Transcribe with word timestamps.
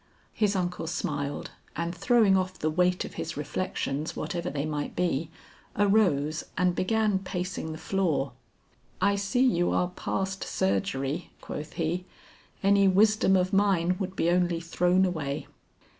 His 0.33 0.55
uncle 0.55 0.87
smiled 0.87 1.51
and 1.75 1.93
throwing 1.93 2.35
off 2.35 2.57
the 2.57 2.71
weight 2.71 3.05
of 3.05 3.13
his 3.13 3.37
reflections 3.37 4.15
whatever 4.15 4.49
they 4.49 4.65
might 4.65 4.95
be, 4.95 5.29
arose 5.75 6.43
and 6.57 6.73
began 6.73 7.19
pacing 7.19 7.71
the 7.71 7.77
floor. 7.77 8.31
"I 8.99 9.13
see 9.15 9.43
you 9.45 9.69
are 9.69 9.89
past 9.89 10.43
surgery," 10.43 11.29
quoth 11.39 11.73
he, 11.73 12.05
"any 12.63 12.87
wisdom 12.87 13.35
of 13.35 13.53
mine 13.53 13.97
would 13.99 14.15
be 14.15 14.31
only 14.31 14.59
thrown 14.59 15.05
away." 15.05 15.45